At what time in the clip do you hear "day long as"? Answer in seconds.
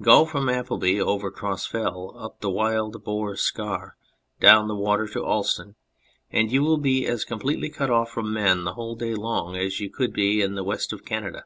8.96-9.80